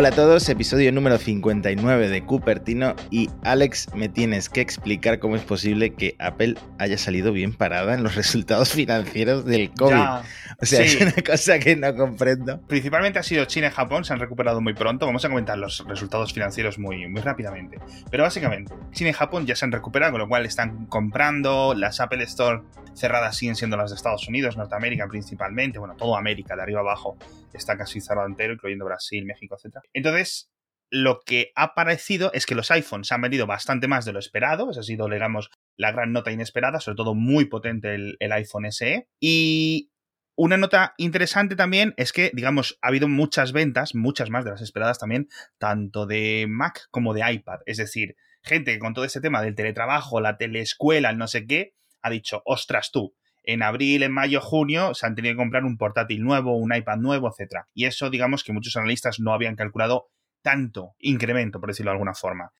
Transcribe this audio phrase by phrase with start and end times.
[0.00, 5.34] Hola a todos, episodio número 59 de Cupertino y Alex, me tienes que explicar cómo
[5.34, 10.22] es posible que Apple haya salido bien parada en los resultados financieros del COVID.
[10.62, 12.60] o sea, es una cosa que no comprendo.
[12.68, 15.04] Principalmente ha sido China y Japón, se han recuperado muy pronto.
[15.04, 17.80] Vamos a comentar los resultados financieros muy, muy rápidamente.
[18.08, 21.74] Pero básicamente, China y Japón ya se han recuperado, con lo cual están comprando.
[21.74, 22.62] Las Apple Store
[22.98, 27.16] cerradas siguen siendo las de Estados Unidos, Norteamérica principalmente, bueno, todo América, de arriba abajo
[27.52, 29.78] está casi cerrado entero, incluyendo Brasil, México, etc.
[29.92, 30.50] Entonces,
[30.90, 34.70] lo que ha parecido es que los iPhones han vendido bastante más de lo esperado,
[34.70, 39.06] esa ha sido, digamos, la gran nota inesperada, sobre todo muy potente el, iPhone SE.
[39.20, 39.90] Y
[40.36, 44.62] una nota interesante también es que, digamos, ha habido muchas ventas, muchas más de las
[44.62, 47.60] esperadas también, tanto de Mac como de iPad.
[47.66, 51.46] Es decir, gente que con todo este tema del teletrabajo, la teleescuela, el no sé
[51.46, 55.64] qué, ha dicho, ostras tú, en abril, en mayo, junio se han tenido que comprar
[55.64, 57.64] un portátil nuevo, un iPad nuevo, etc.
[57.72, 60.08] Y eso, digamos que muchos analistas no habían calculado
[60.42, 62.52] tanto incremento, por decirlo de alguna forma.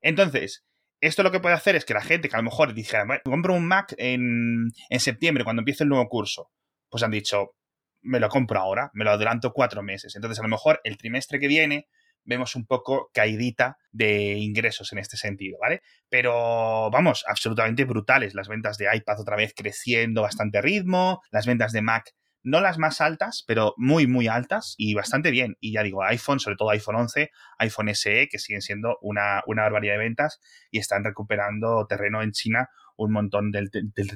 [0.00, 0.64] Entonces,
[1.00, 3.54] esto lo que puede hacer es que la gente que a lo mejor dijera, compro
[3.54, 6.50] un Mac en, en septiembre, cuando empiece el nuevo curso,
[6.88, 7.56] pues han dicho,
[8.02, 10.14] me lo compro ahora, me lo adelanto cuatro meses.
[10.14, 11.88] Entonces, a lo mejor el trimestre que viene
[12.26, 15.82] vemos un poco caidita de ingresos en este sentido, ¿vale?
[16.08, 18.34] Pero vamos, absolutamente brutales.
[18.34, 22.12] Las ventas de iPad otra vez creciendo bastante ritmo, las ventas de Mac
[22.46, 25.56] no las más altas, pero muy, muy altas y bastante bien.
[25.58, 29.62] Y ya digo, iPhone, sobre todo iPhone 11, iPhone SE, que siguen siendo una, una
[29.62, 33.70] barbaridad de ventas y están recuperando terreno en China, un montón del,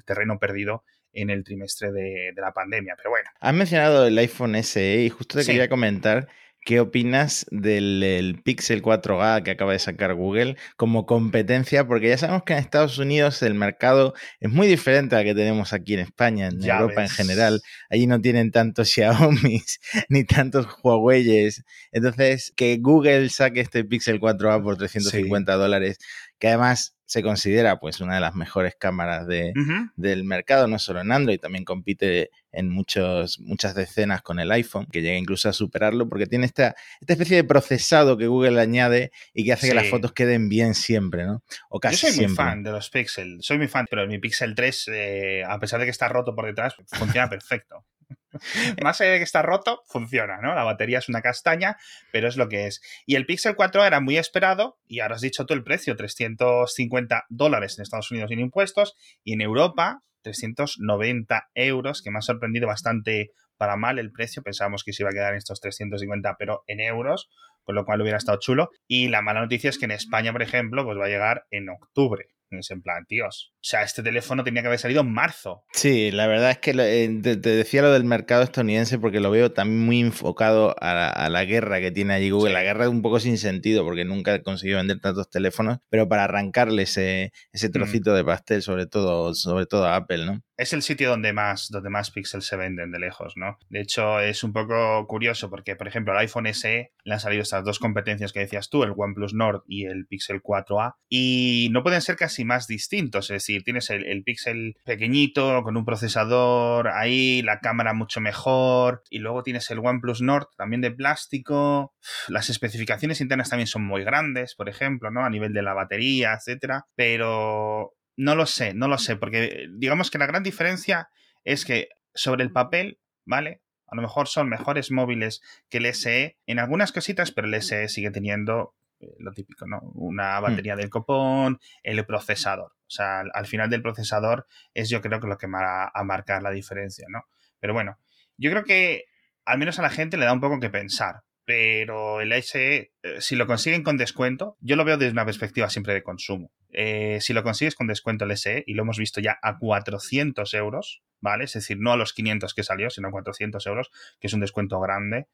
[0.06, 2.94] terreno perdido en el trimestre de, la pandemia.
[2.96, 3.28] Pero bueno.
[3.40, 6.28] Has mencionado el iPhone SE y justo te quería comentar
[6.62, 11.86] ¿Qué opinas del Pixel 4a que acaba de sacar Google como competencia?
[11.86, 15.72] Porque ya sabemos que en Estados Unidos el mercado es muy diferente al que tenemos
[15.72, 17.62] aquí en España, en Europa en general.
[17.88, 19.62] Allí no tienen tantos Xiaomi
[20.10, 21.50] ni tantos Huawei.
[21.92, 25.98] Entonces, que Google saque este Pixel 4a por 350 dólares,
[26.40, 29.52] que además se considera pues una de las mejores cámaras de,
[29.96, 34.86] del mercado, no solo en Android, también compite en muchos, muchas decenas con el iPhone,
[34.86, 39.10] que llega incluso a superarlo, porque tiene esta, esta especie de procesado que Google añade
[39.34, 41.42] y que hace que las fotos queden bien siempre, ¿no?
[41.68, 44.54] O casi Yo soy muy fan de los Pixel, soy muy fan, pero mi Pixel
[44.54, 47.84] 3, eh, a pesar de que está roto por detrás, funciona perfecto.
[48.82, 50.54] Más allá de que está roto, funciona, ¿no?
[50.54, 51.76] La batería es una castaña,
[52.12, 52.80] pero es lo que es.
[53.06, 57.24] Y el Pixel 4 era muy esperado, y ahora has dicho tú el precio, 350
[57.28, 58.94] dólares en Estados Unidos sin impuestos,
[59.24, 64.42] y en Europa, 390 euros, que me ha sorprendido bastante para mal el precio.
[64.42, 67.28] Pensábamos que se iba a quedar en estos 350, pero en euros,
[67.62, 68.70] con lo cual hubiera estado chulo.
[68.86, 71.68] Y la mala noticia es que en España, por ejemplo, pues va a llegar en
[71.68, 72.26] octubre.
[72.50, 73.52] Es en plan, tíos.
[73.56, 75.64] O sea, este teléfono tenía que haber salido en marzo.
[75.72, 79.52] Sí, la verdad es que eh, te, decía lo del mercado estadounidense porque lo veo
[79.52, 82.52] también muy enfocado a la, guerra que tiene allí Google.
[82.52, 86.08] La guerra es un poco sin sentido porque nunca he conseguido vender tantos teléfonos, pero
[86.08, 87.72] para arrancarle ese, ese mm.
[87.72, 90.42] trocito de pastel, sobre todo, sobre todo a Apple, ¿no?
[90.60, 93.58] es el sitio donde más, donde más píxeles se venden de lejos, ¿no?
[93.70, 97.42] De hecho, es un poco curioso porque, por ejemplo, al iPhone SE le han salido
[97.42, 101.82] estas dos competencias que decías tú, el OnePlus Nord y el Pixel 4a, y no
[101.82, 103.30] pueden ser casi más distintos.
[103.30, 109.02] Es decir, tienes el, el Pixel pequeñito con un procesador ahí, la cámara mucho mejor,
[109.10, 111.94] y luego tienes el OnePlus Nord también de plástico.
[112.28, 115.24] Las especificaciones internas también son muy grandes, por ejemplo, ¿no?
[115.24, 116.86] A nivel de la batería, etcétera.
[116.94, 121.08] Pero no lo sé, no lo sé, porque digamos que la gran diferencia
[121.44, 123.62] es que sobre el papel, ¿vale?
[123.86, 127.88] A lo mejor son mejores móviles que el SE en algunas cositas, pero el SE
[127.88, 128.74] sigue teniendo
[129.18, 129.80] lo típico, ¿no?
[129.94, 130.42] Una hmm.
[130.42, 132.72] batería del copón, el procesador.
[132.72, 136.42] O sea, al, final del procesador es yo creo que lo que va a marcar
[136.42, 137.24] la diferencia, ¿no?
[137.60, 137.98] Pero bueno,
[138.36, 139.04] yo creo que
[139.44, 143.20] al menos a la gente le da un poco que pensar, pero el SE, eh,
[143.20, 146.52] si lo consiguen con descuento, yo lo veo desde una perspectiva siempre de consumo.
[146.72, 150.54] Eh, si lo consigues con descuento el SE, y lo hemos visto ya a 400
[150.54, 151.44] euros, ¿vale?
[151.44, 153.90] Es decir, no a los 500 que salió, sino a 400 euros,
[154.20, 155.26] que es un descuento grande,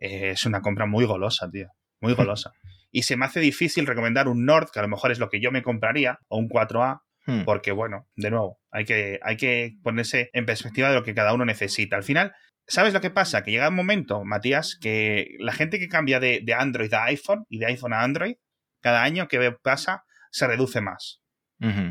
[0.00, 1.70] eh, es una compra muy golosa, tío.
[2.00, 2.52] Muy golosa.
[2.90, 5.40] Y se me hace difícil recomendar un Nord, que a lo mejor es lo que
[5.40, 7.44] yo me compraría, o un 4A, hmm.
[7.44, 11.34] porque bueno, de nuevo, hay que, hay que ponerse en perspectiva de lo que cada
[11.34, 11.96] uno necesita.
[11.96, 12.34] Al final,
[12.68, 13.44] ¿Sabes lo que pasa?
[13.44, 17.58] Que llega un momento, Matías, que la gente que cambia de, Android a iPhone y
[17.58, 18.36] de iPhone a Android,
[18.80, 21.22] cada año que pasa se reduce más.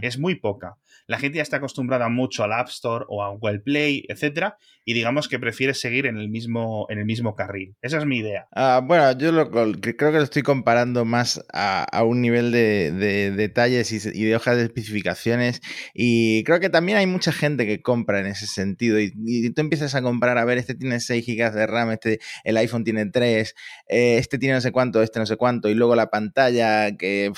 [0.02, 0.78] Es muy poca.
[1.08, 4.94] La gente ya está acostumbrada mucho al App Store o a Google Play, etcétera, y
[4.94, 7.76] digamos que prefiere seguir en el mismo, en el mismo carril.
[7.82, 8.48] Esa es mi idea.
[8.52, 12.92] Ah, bueno, yo lo, creo que lo estoy comparando más a, un nivel de,
[13.36, 15.62] detalles y, de hojas de especificaciones.
[15.94, 19.00] Y creo que también hay mucha gente que compra en ese sentido.
[19.00, 19.12] Y,
[19.52, 22.84] tú empiezas a comprar, a ver, este tiene 6 GB de RAM, este, el iPhone
[22.84, 23.56] tiene 3,
[23.88, 27.32] eh, este tiene no sé cuánto, este no sé cuánto, y luego la pantalla, que,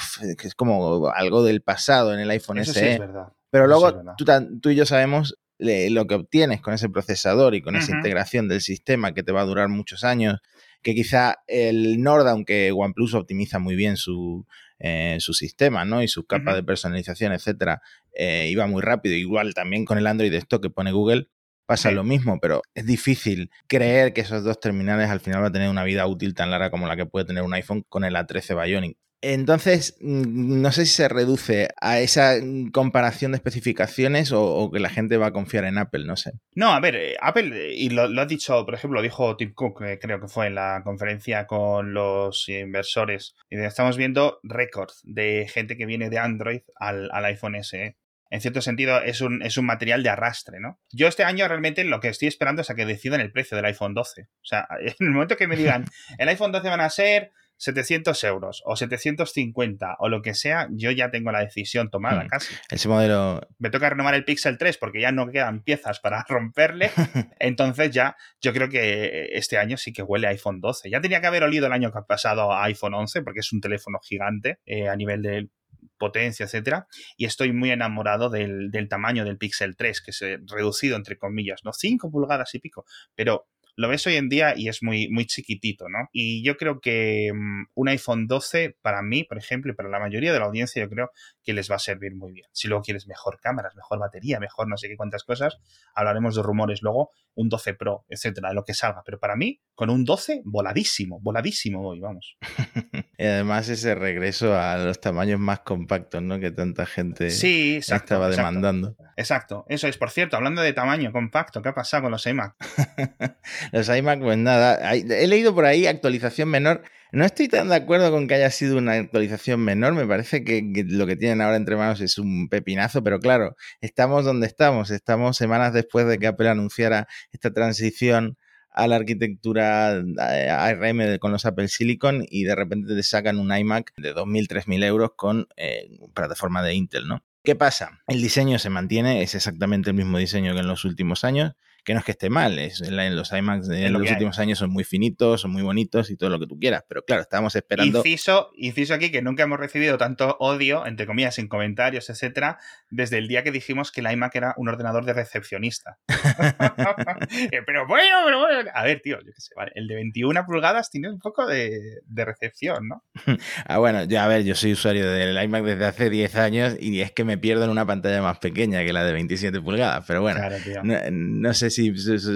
[0.43, 2.79] es como algo del pasado en el iPhone Eso SE.
[2.79, 3.27] Sí es verdad.
[3.49, 7.95] Pero luego tú, y yo sabemos lo que obtienes con ese procesador y con esa
[7.95, 10.39] integración del sistema que te va a durar muchos años,
[10.83, 14.45] que quizá el Nord, aunque OnePlus optimiza muy bien su,
[14.79, 16.03] eh, su sistema, ¿no?
[16.03, 17.81] Y sus capas de personalización, etcétera,
[18.13, 19.15] eh, iba muy rápido.
[19.15, 21.29] Igual también con el Android esto que pone Google
[21.65, 25.51] pasa lo mismo, pero es difícil creer que esos dos terminales al final van a
[25.51, 28.15] tener una vida útil tan larga como la que puede tener un iPhone con el
[28.15, 28.97] A13 Bionic.
[29.21, 34.79] Entonces, mm, no sé si se reduce a esa mm, comparación de especificaciones o, que
[34.79, 36.33] la gente va a confiar en Apple, no sé.
[36.53, 39.53] No, a ver, eh, Apple, eh, y lo, ha dicho, por ejemplo, lo dijo Tim
[39.53, 45.47] Cook, creo que fue en la conferencia con los inversores, y estamos viendo récords de
[45.51, 47.97] gente que viene de Android al, iPhone SE
[48.29, 50.79] en cierto sentido es un, es un material de arrastre, ¿no?
[50.91, 53.65] Yo este año realmente lo que estoy esperando es a que decidan el precio del
[53.65, 54.23] iPhone 12.
[54.23, 55.85] O sea, en el momento que me digan,
[56.17, 60.91] el iPhone 12 van a ser 700 euros o 750 o lo que sea, yo
[60.91, 62.27] ya tengo la decisión tomada mm.
[62.27, 62.55] casi.
[62.69, 63.41] Ese modelo.
[63.57, 66.91] Me toca renovar el Pixel 3 porque ya no quedan piezas para romperle.
[67.39, 70.89] Entonces ya yo creo que este año sí que huele a iPhone 12.
[70.89, 73.51] Ya tenía que haber olido el año que ha pasado a iPhone 11 porque es
[73.51, 75.49] un teléfono gigante eh, a nivel de
[75.97, 76.87] potencia, etcétera,
[77.17, 81.61] y estoy muy enamorado del, del, tamaño del Pixel 3, que es reducido entre comillas,
[81.63, 81.73] ¿no?
[81.73, 85.87] 5 pulgadas y pico, pero lo ves hoy en día y es muy, muy chiquitito,
[85.87, 86.09] ¿no?
[86.11, 89.99] Y yo creo que mm, un iPhone 12, para mí, por ejemplo, y para la
[89.99, 91.11] mayoría de la audiencia, yo creo
[91.43, 92.47] que les va a servir muy bien.
[92.51, 95.59] Si luego quieres mejor cámaras, mejor batería, mejor no sé qué cuántas cosas,
[95.93, 99.03] hablaremos de rumores luego, un 12 Pro, etcétera, lo que salga.
[99.05, 102.35] Pero para mí, con un 12, voladísimo, voladísimo hoy, vamos.
[103.19, 106.39] y además ese regreso a los tamaños más compactos, ¿no?
[106.39, 108.97] Que tanta gente sí, estaba demandando.
[109.15, 109.97] Exacto, eso es.
[109.97, 112.55] Por cierto, hablando de tamaño compacto, ¿qué ha pasado con los iMac?
[113.71, 114.93] Los iMac, pues nada.
[114.93, 116.83] He leído por ahí actualización menor.
[117.11, 119.93] No estoy tan de acuerdo con que haya sido una actualización menor.
[119.93, 124.25] Me parece que, lo que tienen ahora entre manos es un pepinazo, pero claro, estamos
[124.25, 124.91] donde estamos.
[124.91, 128.37] Estamos semanas después de que Apple anunciara esta transición
[128.69, 133.93] a la arquitectura ARM con los Apple Silicon y de repente te sacan un iMac
[133.97, 137.23] de 2.000, 3.000 euros con eh, plataforma de Intel, ¿no?
[137.43, 138.01] ¿Qué pasa?
[138.07, 141.53] El diseño se mantiene, es exactamente el mismo diseño que en los últimos años
[141.87, 144.83] que no es que esté mal, es, los iMacs de los últimos años son muy
[144.83, 147.99] finitos, son muy bonitos y todo lo que tú quieras, pero claro, estábamos esperando...
[147.99, 153.19] Inciso, inciso aquí que nunca hemos recibido tanto odio, entre comillas, en comentarios, etcétera, desde
[153.19, 155.97] el día que dijimos que el iMac era un ordenador de recepcionista.
[157.65, 158.69] Pero bueno, pero bueno.
[158.73, 162.01] A ver, tío, yo qué sé, vale, el de 21 pulgadas tiene un poco de,
[162.13, 163.03] recepción, ¿no?
[163.65, 166.99] ah, bueno, ya a ver, yo soy usuario del iMac desde hace 10 años y
[166.99, 170.21] es que me pierdo en una pantalla más pequeña que la de 27 pulgadas, pero
[170.21, 170.41] bueno,
[170.83, 171.93] no, no sé si sí,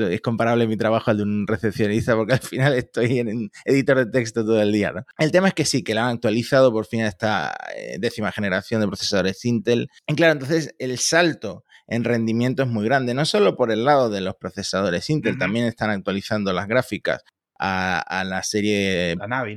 [0.10, 4.06] es comparable mi trabajo al de un recepcionista porque al final estoy en editor de
[4.08, 4.94] texto todo el día.
[5.18, 8.32] El tema es que sí, que la han actualizado por fin a esta eh, décima
[8.32, 9.90] generación de procesadores Intel.
[10.08, 14.10] Y claro, entonces el salto en rendimiento es muy grande, no solo por el lado
[14.10, 17.24] de los procesadores Intel, también están actualizando las gráficas
[17.62, 19.16] a, la serie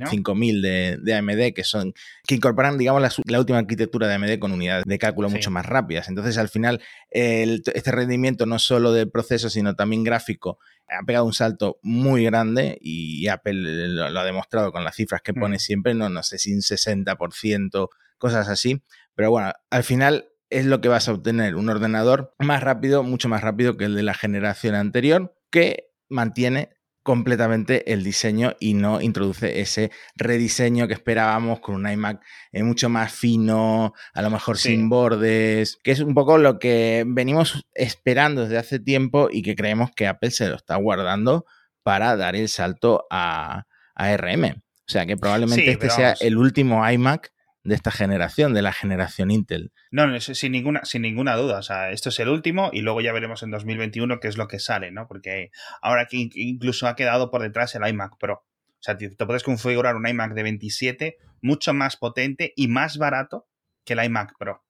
[0.09, 1.93] 5000 de, AMD, que son
[2.27, 6.07] que incorporan, digamos, la, última arquitectura de AMD con unidades de cálculo mucho más rápidas.
[6.07, 11.33] Entonces, al final, este rendimiento no solo del proceso, sino también gráfico, ha pegado un
[11.33, 15.59] salto muy grande y Apple lo, ha demostrado con las cifras que pone mm.
[15.59, 18.83] siempre, no, no sé si un 60%, cosas así.
[19.15, 23.29] Pero bueno, al final es lo que vas a obtener, un ordenador más rápido, mucho
[23.29, 26.74] más rápido que el de la generación anterior, que mantiene
[27.05, 32.19] completamente el diseño y no introduce ese rediseño que esperábamos con un iMac
[32.51, 37.03] eh, mucho más fino, a lo mejor sin bordes, que es un poco lo que
[37.05, 41.45] venimos esperando desde hace tiempo y que creemos que Apple se lo está guardando
[41.83, 44.45] para dar el salto a, a RM.
[44.55, 47.31] O sea que probablemente este sea el último iMac
[47.65, 49.73] de esta generación, de la generación Intel.
[49.91, 51.57] No, no, sin ninguna, sin ninguna duda.
[51.57, 54.47] O sea, esto es el último y luego ya veremos en 2021 qué es lo
[54.47, 55.07] que sale, ¿no?
[55.07, 55.49] Porque
[55.81, 58.45] ahora aquí incluso ha quedado por detrás el iMac Pro.
[58.67, 63.47] O sea, te, puedes configurar un iMac de 27 mucho más potente y más barato
[63.83, 64.63] que el iMac Pro.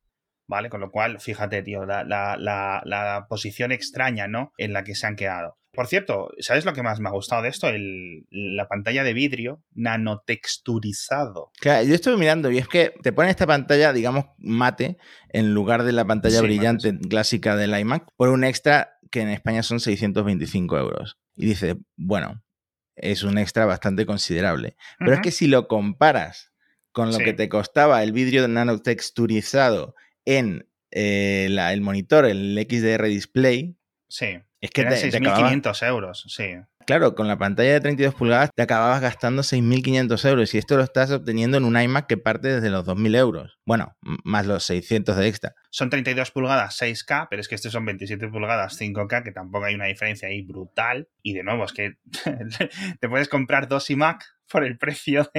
[0.48, 0.70] ¿Vale?
[0.70, 4.54] Con lo cual, fíjate, tío, la, la, la, la posición extraña, ¿no?
[4.58, 5.58] En la que se han quedado.
[5.76, 7.68] Por cierto, ¿sabes lo que más me ha gustado de esto?
[8.30, 11.52] la pantalla de vidrio nanotexturizado.
[11.60, 14.98] Claro, yo estuve mirando y es que te pone esta pantalla, digamos, mate,
[15.30, 19.64] en lugar de la pantalla brillante clásica del iMac, por un extra que en España
[19.64, 21.18] son 625 euros.
[21.36, 22.44] Y dice, bueno,
[22.96, 24.76] es un extra bastante considerable.
[25.00, 26.52] Pero es que si lo comparas
[26.92, 33.78] con lo que te costaba el vidrio nanotexturizado en eh, el monitor, el XDR display.
[34.08, 34.40] Sí.
[34.62, 36.56] Es que te, 6.500 euros, sí.
[36.86, 40.84] Claro, con la pantalla de 32 pulgadas te acababas gastando 6.500 euros y esto lo
[40.84, 43.58] estás obteniendo en un iMac que parte desde los 2.000 euros.
[43.66, 45.56] Bueno, más los 600 de extra.
[45.72, 49.74] Son 32 pulgadas 6K, pero es que estos son 27 pulgadas 5K, que tampoco hay
[49.74, 51.10] una diferencia ahí brutal.
[51.24, 51.96] Y de nuevo, es que
[53.00, 55.30] te puedes comprar dos iMac por el precio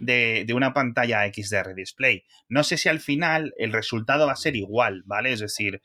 [0.00, 2.24] de, de, una pantalla XDR display.
[2.48, 5.32] No sé si al final el resultado va a ser igual, ¿vale?
[5.32, 5.80] Es decir,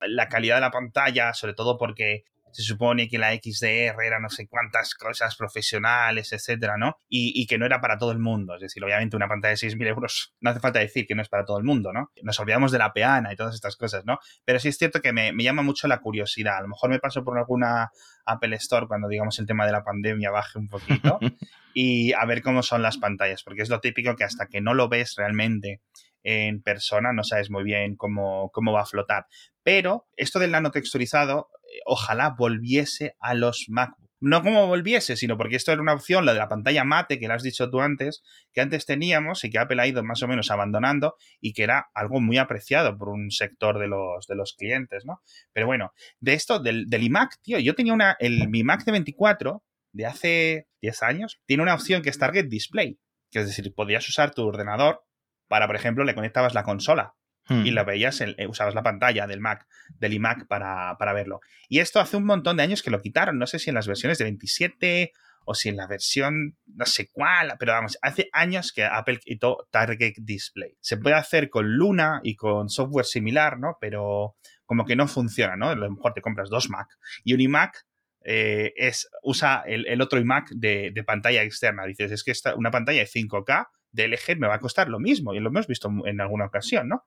[0.00, 4.28] la calidad de la pantalla, sobre todo porque se supone que la XDR era no
[4.28, 6.96] sé cuántas cosas profesionales, etcétera, ¿no?
[7.08, 8.54] Y, que no era para todo el mundo.
[8.54, 11.28] Es decir, obviamente una pantalla de 6.000 euros no hace falta decir que no es
[11.28, 12.10] para todo el mundo, ¿no?
[12.22, 14.18] Nos olvidamos de la peana y todas estas cosas, ¿no?
[14.44, 16.58] Pero sí es cierto que me, llama mucho la curiosidad.
[16.58, 17.90] A lo mejor me paso por alguna
[18.26, 21.18] Apple Store cuando, digamos, el tema de la pandemia baje un poquito
[21.74, 24.74] y a ver cómo son las pantallas, porque es lo típico que hasta que no
[24.74, 25.80] lo ves realmente
[26.22, 29.26] en persona no sabes muy bien cómo, cómo va a flotar.
[29.62, 31.50] Pero esto del nanotexturizado
[31.84, 34.08] ojalá volviese a los MacBook.
[34.20, 37.28] No como volviese, sino porque esto era una opción, la de la pantalla mate, que
[37.28, 38.22] lo has dicho tú antes,
[38.52, 41.88] que antes teníamos y que Apple ha ido más o menos abandonando y que era
[41.94, 45.22] algo muy apreciado por un sector de los, de los clientes, ¿no?
[45.52, 48.92] Pero bueno, de esto, del, del iMac, tío, yo tenía una, el, mi Mac de
[48.92, 52.98] 24 de hace 10 años, tiene una opción que es Target Display,
[53.30, 55.04] que es decir, podías usar tu ordenador
[55.48, 57.14] para, por ejemplo, le conectabas la consola
[57.50, 57.86] y lo hmm.
[57.86, 59.66] veías, eh, usabas la pantalla del Mac,
[59.98, 61.40] del iMac para, para, verlo.
[61.68, 63.86] Y esto hace un montón de años que lo quitaron, no sé si en las
[63.86, 65.12] versiones de 27
[65.46, 69.66] o si en la versión no sé cuál, pero vamos, hace años que Apple quitó
[69.70, 70.76] Target Display.
[70.80, 73.78] Se puede hacer con Luna y con software similar, ¿no?
[73.80, 74.36] Pero
[74.66, 75.70] como que no funciona, ¿no?
[75.70, 76.88] A lo mejor te compras dos Mac
[77.24, 77.86] y un iMac
[78.24, 81.86] eh, es, usa el, otro iMac de, de, pantalla externa.
[81.86, 85.00] Dices, es que esta, una pantalla de 5K de LG me va a costar lo
[85.00, 87.04] mismo y lo hemos visto en alguna ocasión, ¿no?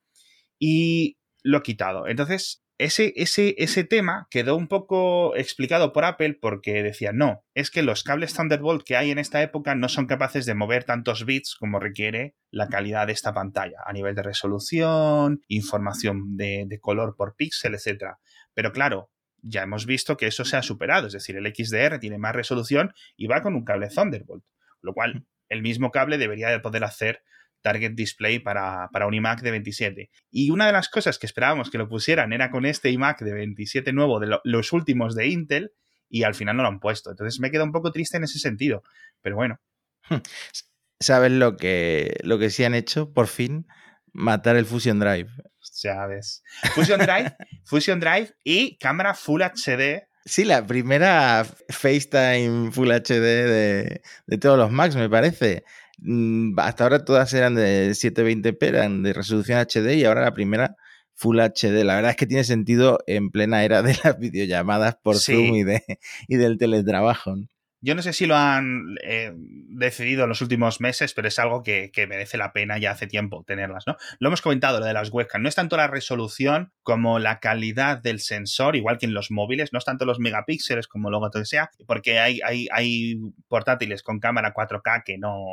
[0.61, 2.07] y lo ha quitado.
[2.07, 7.71] Entonces, ese, ese, ese tema quedó un poco explicado por Apple porque decía, no, es
[7.71, 11.25] que los cables Thunderbolt que hay en esta época no son capaces de mover tantos
[11.25, 16.79] bits como requiere la calidad de esta pantalla, a nivel de resolución, información de, de
[16.79, 18.17] color por píxel, etc.
[18.53, 19.09] Pero claro,
[19.41, 22.93] ya hemos visto que eso se ha superado, es decir, el XDR tiene más resolución
[23.17, 24.43] y va con un cable Thunderbolt,
[24.81, 27.23] lo cual el mismo cable debería de poder hacer
[27.61, 30.09] Target Display para, un iMac de 27.
[30.31, 33.33] Y una de las cosas que esperábamos que lo pusieran era con este iMac de
[33.33, 35.73] 27 nuevo, de los últimos de Intel,
[36.09, 37.11] y al final no lo han puesto.
[37.11, 38.81] Entonces me queda un poco triste en ese sentido.
[39.21, 39.59] Pero bueno.
[41.01, 43.11] ¿Sabes lo que, lo que sí han hecho?
[43.11, 43.67] Por fin,
[44.13, 45.29] matar el Fusion Drive.
[45.83, 46.43] Ya ves.
[46.75, 54.01] Fusion Drive, Fusion Drive y cámara Full HD Sí, la primera FaceTime Full HD de,
[54.27, 55.63] de, todos los Macs, me parece.
[55.97, 60.75] Mm, hasta ahora todas eran de 720p, eran de resolución HD y ahora la primera
[61.15, 61.83] Full HD.
[61.83, 65.63] La verdad es que tiene sentido en plena era de las videollamadas por Zoom y,
[65.63, 65.83] de,
[66.27, 67.35] y del teletrabajo.
[67.83, 71.63] Yo no sé si lo han eh, decidido en los últimos meses, pero es algo
[71.63, 73.97] que, merece la pena ya hace tiempo tenerlas, ¿no?
[74.19, 75.41] Lo hemos comentado, lo de las webcams.
[75.41, 79.73] No es tanto la resolución como la calidad del sensor, igual que en los móviles.
[79.73, 84.53] No es tanto los megapíxeles como luego todo sea, porque hay, hay, portátiles con cámara
[84.53, 85.43] 4K que no,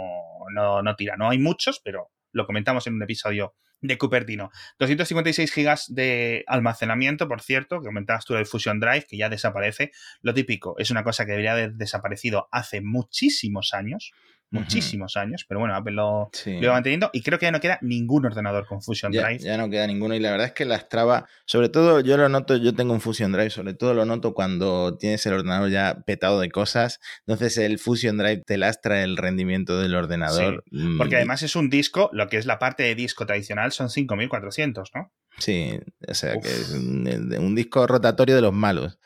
[0.55, 1.19] no, no tiran.
[1.19, 4.51] No hay muchos, pero lo comentamos en un episodio de Cupertino.
[4.79, 9.93] 256 gigas de almacenamiento, por cierto, que comentabas tú del Fusion Drive, que ya desaparece.
[10.23, 14.13] Lo típico, es una cosa que debería haber desaparecido hace muchísimos años
[14.51, 16.31] muchísimos años, pero bueno, Apple lo,
[16.67, 19.39] va manteniendo y creo que ya no queda ningún ordenador con Fusion Drive.
[19.39, 22.29] Ya no queda ninguno y la verdad es que las traba, sobre todo yo lo
[22.29, 26.03] noto, yo tengo un Fusion Drive, sobre todo lo noto cuando tienes el ordenador ya
[26.07, 30.65] petado de cosas, entonces el Fusion Drive te lastra el rendimiento del ordenador.
[30.97, 31.19] porque mm.
[31.19, 35.13] además es un disco, lo que es la parte de disco tradicional son 5400, ¿no?
[35.39, 38.99] Sí, o sea que es un disco rotatorio de los malos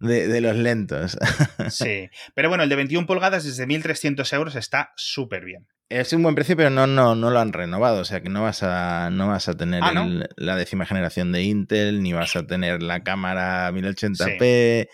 [0.00, 1.18] de, los lentos.
[1.70, 5.66] Sí, pero bueno, el de 21 pulgadas desde 1.300 euros está súper bien.
[5.88, 8.00] Es un buen precio, pero no, no, no lo han renovado.
[8.00, 11.42] O sea que no vas a, no vas a tener ah, la décima generación de
[11.42, 14.88] Intel, ni vas a tener la cámara 1080p.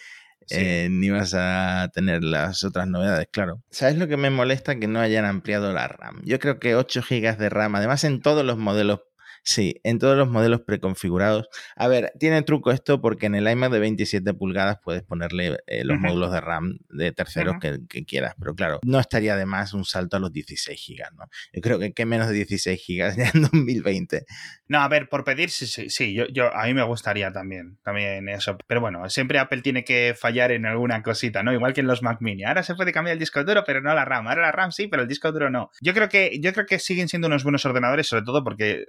[0.51, 3.63] Eh, ni vas a tener las otras novedades, claro.
[3.71, 4.79] ¿Sabes lo que me molesta?
[4.79, 6.21] Que no hayan ampliado la RAM.
[6.25, 9.01] Yo creo que 8 GB de RAM, además en todos los modelos
[9.45, 11.49] Sí, en todos los modelos preconfigurados.
[11.77, 15.85] A ver, tiene truco esto porque en el iMac de 27 pulgadas puedes ponerle eh,
[15.85, 19.85] los módulos de RAM de terceros que, quieras, pero claro, no estaría de más un
[19.85, 21.25] salto a los 16 GB, ¿no?
[21.53, 24.25] Yo creo que, que menos de 16 GB ya en 2020.
[24.69, 27.79] No, a ver, por pedir, sí, sí, sí yo, yo, a mí me gustaría también,
[27.83, 28.57] también eso.
[28.67, 31.53] Pero bueno, siempre Apple tiene que fallar en alguna cosita, ¿no?
[31.53, 32.45] Igual que en los Mac Mini.
[32.45, 34.27] Ahora se puede cambiar el disco duro, pero no la RAM.
[34.27, 35.71] Ahora la RAM sí, pero el disco duro no.
[35.83, 38.87] Yo creo que, yo creo que siguen siendo unos buenos ordenadores, sobre todo porque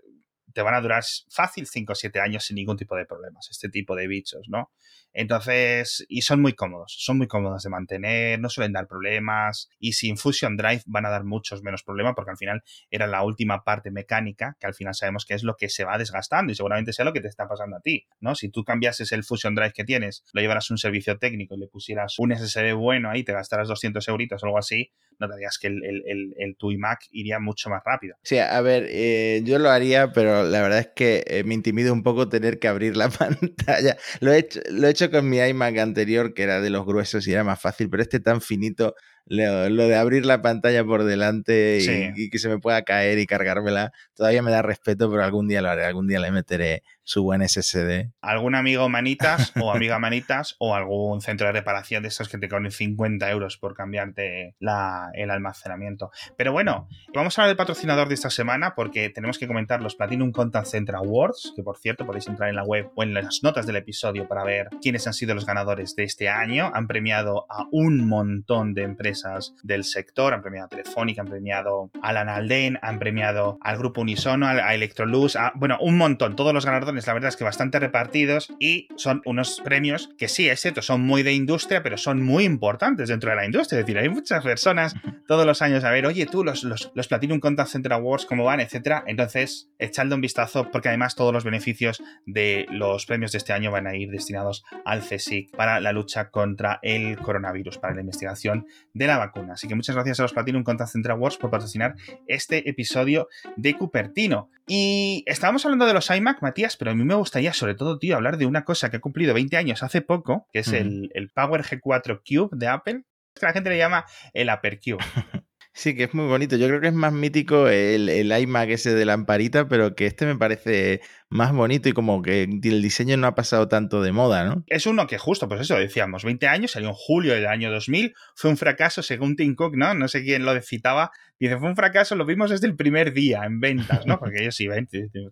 [0.56, 3.68] te van a durar fácil 5 o 7 años sin ningún tipo de problemas, este
[3.68, 4.72] tipo de bichos, ¿no?
[5.12, 9.94] Entonces, y son muy cómodos, son muy cómodos de mantener, no suelen dar problemas, y
[9.94, 13.64] sin Fusion Drive van a dar muchos menos problemas, porque al final era la última
[13.64, 16.94] parte mecánica, que al final sabemos que es lo que se va desgastando, y seguramente
[16.94, 18.36] sea lo que te está pasando a ti, ¿no?
[18.36, 21.60] Si tú cambiases el Fusion Drive que tienes, lo llevaras a un servicio técnico y
[21.60, 25.38] le pusieras un SSD bueno ahí, te gastaras 200 euritos o algo así, no te
[25.38, 28.16] digas que el, el, el, tu iMac iría mucho más rápido.
[28.24, 31.92] Sí, a ver, eh, yo lo haría, pero la verdad es que eh, me intimida
[31.92, 33.98] un poco tener que abrir la pantalla.
[34.20, 37.28] Lo he hecho, lo he hecho con mi iMac anterior, que era de los gruesos
[37.28, 38.96] y era más fácil, pero este tan finito
[39.28, 43.92] lo, de abrir la pantalla por delante y, que se me pueda caer y cargármela,
[44.14, 47.48] todavía me da respeto, pero algún día lo haré, algún día le meteré su buen
[47.48, 48.10] SSD.
[48.22, 52.50] Algún amigo manitas o amiga manitas o algún centro de reparación de esos que te
[52.50, 56.12] cobren 50 euros por cambiarte el almacenamiento.
[56.36, 59.96] Pero bueno, vamos a hablar del patrocinador de esta semana porque tenemos que comentar los
[59.96, 63.42] Platinum Contact Center Awards, que por cierto podéis entrar en la web o en las
[63.44, 66.72] notas del episodio para ver quiénes han sido los ganadores de este año.
[66.74, 69.15] Han premiado a un montón de empresas
[69.64, 74.02] del sector, han premiado a Telefónica, han premiado a Alan Alden, han premiado al Grupo
[74.02, 77.80] Unisono, a Electrolux, a, bueno, un montón, todos los ganadores, la verdad es que bastante
[77.80, 82.22] repartidos y son unos premios que sí, es cierto, son muy de industria, pero son
[82.22, 84.96] muy importantes dentro de la industria, es decir, hay muchas personas
[85.28, 88.44] todos los años a ver, oye, tú, los, los, los Platinum Contact Center Awards, ¿cómo
[88.44, 88.60] van?
[88.60, 93.54] etcétera, entonces, echadle un vistazo porque además todos los beneficios de los premios de este
[93.54, 98.02] año van a ir destinados al CSIC para la lucha contra el coronavirus, para la
[98.02, 99.54] investigación de la vacuna.
[99.54, 101.96] Así que muchas gracias a los Platinum Contact Center Awards por patrocinar
[102.28, 104.50] este episodio de Cupertino.
[104.68, 108.16] Y estábamos hablando de los iMac, Matías, pero a mí me gustaría sobre todo, tío,
[108.16, 111.30] hablar de una cosa que ha cumplido 20 años hace poco, que es el, el
[111.30, 115.04] Power G4 Cube de Apple, que la gente le llama el Upper Cube.
[115.78, 116.56] Sí, que es muy bonito.
[116.56, 120.26] Yo creo que es más mítico el, el iMac ese de lamparita, pero que este
[120.26, 121.02] me parece
[121.36, 124.64] más bonito y como que el diseño no ha pasado tanto de moda, ¿no?
[124.68, 128.16] Es uno que justo, pues eso, decíamos, 20 años, salió en julio del año 2000,
[128.36, 129.94] fue un fracaso según Tim Cook, ¿no?
[129.94, 133.44] No sé quién lo citaba, dice, fue un fracaso, lo vimos desde el primer día
[133.44, 134.20] en ventas, ¿no?
[134.20, 134.68] Porque ellos sí,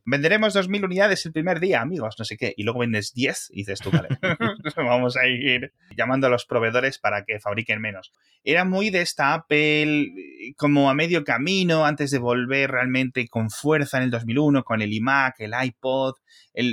[0.06, 3.56] venderemos 2.000 unidades el primer día, amigos, no sé qué, y luego vendes 10 y
[3.58, 4.10] dices tú, vale,
[4.76, 8.12] vamos a ir llamando a los proveedores para que fabriquen menos.
[8.44, 10.12] Era muy de esta Apple
[10.58, 14.92] como a medio camino antes de volver realmente con fuerza en el 2001 con el
[14.92, 15.93] iMac, el iPod,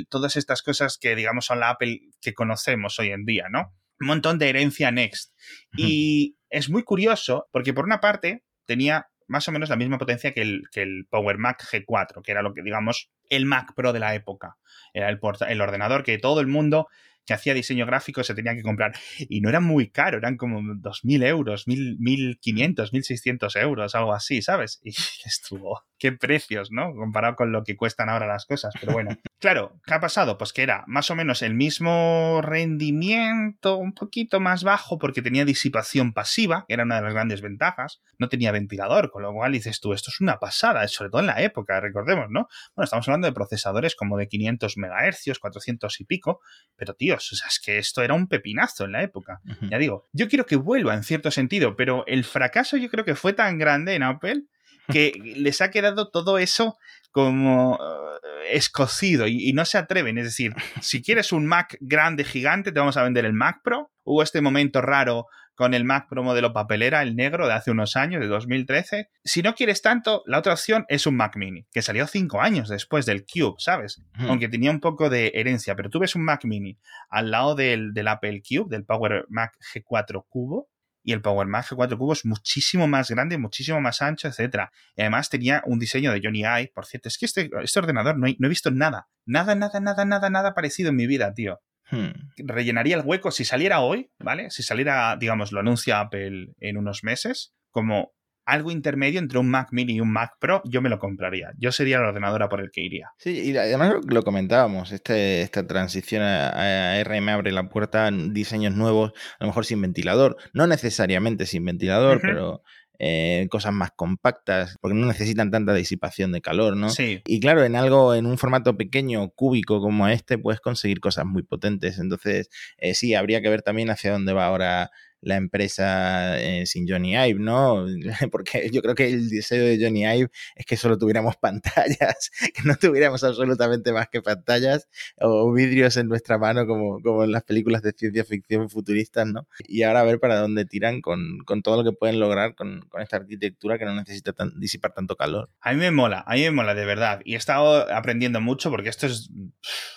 [0.09, 3.75] todas estas cosas que, digamos, son la Apple que conocemos hoy en día, ¿no?
[4.01, 5.35] Un montón de herencia Next.
[5.77, 10.33] Y es muy curioso porque, por una parte, tenía más o menos la misma potencia
[10.33, 13.93] que el, que el Power Mac G4, que era lo que, digamos, el Mac Pro
[13.93, 14.57] de la época.
[14.93, 16.89] Era el, el ordenador que todo el mundo
[17.31, 18.93] que hacía diseño gráfico se tenía que comprar.
[19.21, 24.81] Y no era muy caro, eran como 2.000 euros, 1.500, 1.600 euros, algo así, ¿sabes?
[24.83, 24.91] Y
[25.25, 26.93] estuvo, qué precios, ¿no?
[26.93, 28.75] Comparado con lo que cuestan ahora las cosas.
[28.81, 30.39] Pero bueno, claro, ¿qué ha pasado?
[30.39, 35.45] Pues que era más o menos el mismo rendimiento, un poquito más bajo porque tenía
[35.45, 38.03] disipación pasiva, que era una de las grandes ventajas.
[38.19, 41.29] No tenía ventilador, con lo cual dices tú, esto es una pasada, sobre todo en
[41.29, 42.49] la época, recordemos, ¿no?
[42.75, 46.41] Bueno, estamos hablando de procesadores como de 500 MHz, 400 y pico,
[46.75, 49.41] pero tío, o sea, es que esto era un pepinazo en la época.
[49.71, 53.15] Ya digo, yo quiero que vuelva en cierto sentido, pero el fracaso yo creo que
[53.15, 54.45] fue tan grande en Apple
[54.89, 56.77] que les ha quedado todo eso
[57.11, 60.19] como eh, escocido y, y, no se atreven.
[60.19, 63.93] Es decir, si quieres un Mac grande, gigante, te vamos a vender el Mac Pro.
[64.05, 65.27] Hubo este momento raro
[65.61, 69.11] con el Mac Pro modelo papelera, el negro de hace unos años, de 2013.
[69.23, 72.71] Si no quieres tanto, la otra opción es un Mac Mini, que salió cinco años
[72.71, 74.01] después del Cube, ¿sabes?
[74.21, 76.79] Aunque tenía un poco de herencia, pero tú ves un Mac Mini
[77.11, 80.71] al lado del, del Apple Cube, del Power Mac G4 Cubo,
[81.03, 84.71] y el Power Mac G4 Cubo es muchísimo más grande, muchísimo más ancho, etc.
[84.97, 87.09] Y además tenía un diseño de Johnny Ive, por cierto.
[87.09, 90.55] Es que este, este ordenador no, no, he visto nada, nada, nada, nada, nada, nada
[90.55, 91.61] parecido en mi vida, tío.
[91.91, 92.13] Hmm.
[92.37, 94.51] Rellenaría el hueco si saliera hoy, ¿vale?
[94.51, 98.13] Si saliera, digamos, lo anuncia Apple en unos meses, como
[98.51, 101.53] algo intermedio entre un Mac Mini y un Mac Pro, yo me lo compraría.
[101.59, 103.11] Yo sería la ordenadora por el que iría.
[103.19, 108.11] Sí, y además lo, comentábamos, este, esta transición a, a, RM abre la puerta a
[108.11, 112.63] diseños nuevos, a lo mejor sin ventilador, no necesariamente sin ventilador, pero
[113.03, 116.91] eh, cosas más compactas, porque no necesitan tanta disipación de calor, ¿no?
[116.91, 117.23] Sí.
[117.27, 121.43] Y claro, en algo, en un formato pequeño, cúbico como este, puedes conseguir cosas muy
[121.43, 121.99] potentes.
[121.99, 124.91] Entonces, eh, sí, habría que ver también hacia dónde va ahora
[125.23, 127.87] la empresa eh, sin Johnny Ive, ¿no?
[128.31, 132.63] Porque yo creo que el deseo de Johnny Ive es que solo tuviéramos pantallas, que
[132.65, 137.43] no tuviéramos absolutamente más que pantallas o vidrios en nuestra mano como, como en las
[137.45, 139.47] películas de ciencia ficción futuristas, ¿no?
[139.67, 142.83] Y ahora a ver para dónde tiran con, con todo lo que pueden lograr con,
[142.89, 145.51] con esta arquitectura que no necesita disipar tanto calor.
[145.61, 147.21] A mí me mola, a mí me mola de verdad.
[147.25, 149.31] Y he estado aprendiendo mucho porque esto es...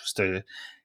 [0.04, 0.44] Esto es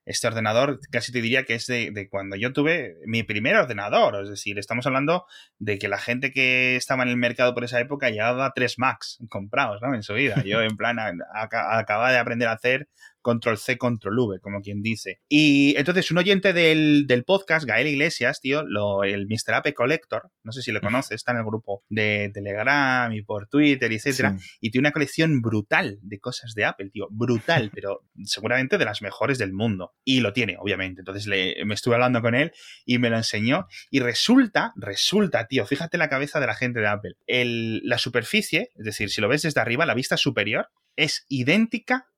[0.09, 4.23] este ordenador casi te diría que es de, cuando yo tuve mi primer ordenador.
[4.23, 5.25] Es decir, estamos hablando
[5.59, 9.19] de que la gente que estaba en el mercado por esa época llevaba tres Macs
[9.29, 9.93] comprados, ¿no?
[9.93, 10.41] En su vida.
[10.43, 10.97] Yo, en plan,
[11.31, 12.89] acababa de aprender a hacer
[13.21, 15.21] control C, control V, como quien dice.
[15.27, 19.55] Y entonces un oyente del, podcast, Gael Iglesias, tío, lo, el Mr.
[19.55, 23.47] Ape Collector, no sé si lo conoces, está en el grupo de Telegram y por
[23.47, 28.77] Twitter, etcétera, y tiene una colección brutal de cosas de Apple, tío, brutal, pero seguramente
[28.77, 29.93] de las mejores del mundo.
[30.03, 31.01] Y lo tiene, obviamente.
[31.01, 32.51] Entonces le, me estuve hablando con él
[32.85, 33.67] y me lo enseñó.
[33.91, 37.13] Y resulta, resulta, tío, fíjate la cabeza de la gente de Apple.
[37.27, 42.08] El, la superficie, es decir, si lo ves desde arriba, la vista superior, es idéntica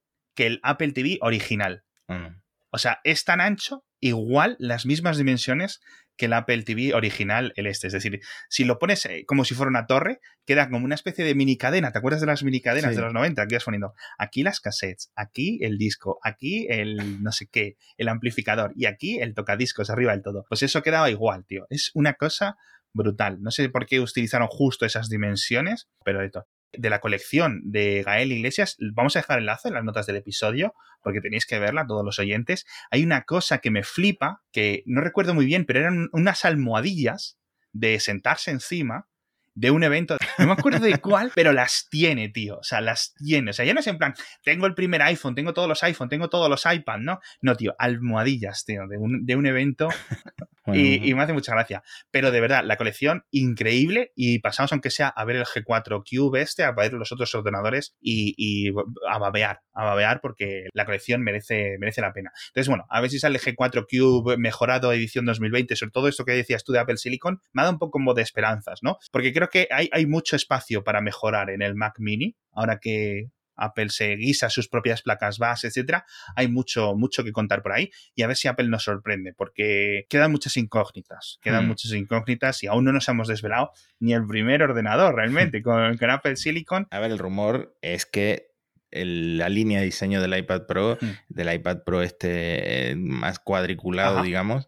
[0.42, 1.84] que el Apple TV original.
[2.08, 2.42] Mm.
[2.72, 5.82] O sea, es tan ancho, igual las mismas dimensiones
[6.18, 7.86] que el Apple TV original, el este.
[7.86, 11.24] Es decir, si lo pones eh, como si fuera una torre, queda como una especie
[11.24, 11.92] de mini cadena.
[11.92, 13.40] ¿Te acuerdas de las mini cadenas de los 90?
[13.40, 18.08] Aquí vas poniendo aquí las cassettes, aquí el disco, aquí el no sé qué, el
[18.08, 20.48] amplificador y aquí el tocadiscos arriba del todo.
[20.50, 21.68] Pues eso quedaba igual, tío.
[21.70, 22.58] Es una cosa
[22.94, 23.44] brutal.
[23.44, 28.04] No sé por qué utilizaron justo esas dimensiones, pero de todo de la colección de
[28.04, 28.78] Gael Iglesias.
[28.94, 32.06] Vamos a dejar el enlace en las notas del episodio porque tenéis que verla, todos
[32.06, 32.66] los oyentes.
[32.92, 37.38] Hay una cosa que me flipa, que no recuerdo muy bien, pero eran unas almohadillas
[37.74, 39.08] de sentarse encima
[39.54, 42.58] de un evento, no me acuerdo de cuál, pero las tiene, tío.
[42.58, 43.52] O sea, las tiene.
[43.52, 46.10] O sea, ya no es en plan, tengo el primer iPhone, tengo todos los iPhone,
[46.10, 47.20] tengo todos los iPad, ¿no?
[47.42, 49.90] No, tío, almohadillas, tío, de un, de un evento
[50.68, 51.84] y, me hace mucha gracia.
[52.12, 56.42] Pero de verdad, la colección increíble y pasamos aunque sea a ver el G4 Cube
[56.42, 58.72] este, a ver los otros ordenadores y,
[59.10, 62.32] a babear, a babear porque la colección merece, merece la pena.
[62.48, 66.34] Entonces, bueno, a ver si sale G4 Cube mejorado edición 2020, sobre todo esto que
[66.34, 68.98] decías tú de Apple Silicon, me ha dado un poco como de esperanzas, ¿no?
[69.12, 73.30] Porque creo que hay, hay mucho espacio para mejorar en el Mac Mini, ahora que
[73.62, 77.92] Apple se guisa sus propias placas base, etcétera, hay mucho, mucho que contar por ahí
[78.16, 81.68] y a ver si Apple nos sorprende, porque quedan muchas incógnitas, quedan hmm.
[81.68, 86.10] muchas incógnitas y aún no nos hemos desvelado ni el primer ordenador realmente con, con
[86.10, 86.88] Apple Silicon.
[86.92, 88.52] A ver, el rumor es que
[88.92, 91.10] la línea de diseño del iPad Pro, hmm.
[91.30, 94.68] del iPad Pro este más cuadriculado, digamos,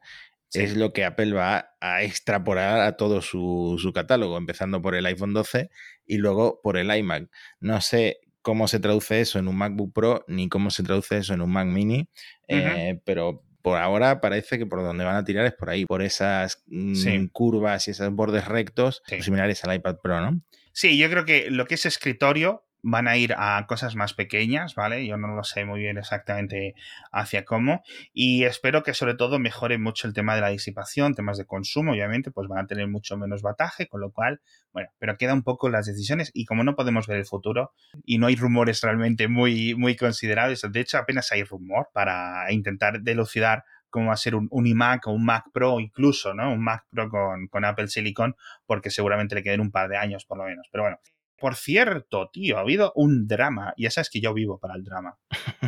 [0.54, 5.06] es lo que Apple va a extrapolar a todo su, su, catálogo, empezando por el
[5.06, 5.70] iPhone 12
[6.06, 7.30] y luego por el iMac.
[7.60, 11.34] No sé cómo se traduce eso en un MacBook Pro ni cómo se traduce eso
[11.34, 12.08] en un Mac Mini,
[12.48, 16.02] eh, pero por ahora parece que por donde van a tirar es por ahí, por
[16.02, 20.42] esas mm, curvas y esos bordes rectos similares al iPad Pro, ¿no?
[20.74, 24.76] Sí, yo creo que lo que es escritorio van a ir a cosas más pequeñas,
[24.76, 25.08] ¿vale?
[25.08, 26.76] Yo no lo sé muy bien exactamente
[27.12, 27.82] hacia cómo.
[28.14, 31.94] Y espero que sobre todo mejore mucho el tema de la disipación, temas de consumo,
[31.94, 34.42] obviamente, pues van a tener mucho menos bataje, con lo cual,
[34.74, 37.72] bueno, pero queda un poco las decisiones y como no podemos ver el futuro
[38.04, 43.02] y no hay rumores realmente muy, muy considerables, de hecho apenas hay rumor para intentar
[43.02, 46.52] delucidar cómo va a ser un, un, iMac o un Mac Pro incluso, ¿no?
[46.52, 50.26] Un Mac Pro con, con Apple Silicon, porque seguramente le queden un par de años
[50.26, 50.68] por lo menos.
[50.72, 50.98] Pero bueno,
[51.38, 54.84] por cierto, tío, ha habido un drama, y ya sabes que yo vivo para el
[54.84, 55.18] drama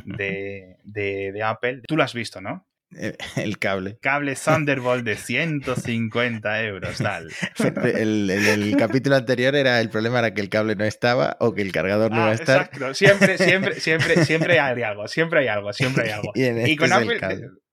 [0.05, 1.81] de, de, Apple.
[1.87, 2.67] Tú lo has visto, ¿no?
[3.35, 3.97] El cable.
[4.01, 7.29] Cable Thunderbolt de 150 euros, tal.
[7.83, 11.61] El, el, capítulo anterior era el problema era que el cable no estaba o que
[11.61, 12.61] el cargador no iba a ah, estar.
[12.61, 16.31] Exacto, siempre, siempre, siempre, siempre hay algo, siempre hay algo, siempre hay algo.
[16.35, 17.19] Y, en este con Apple,